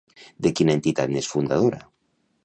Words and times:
De 0.45 0.51
quina 0.59 0.73
entitat 0.77 1.11
n'és 1.15 1.29
fundadora? 1.33 1.81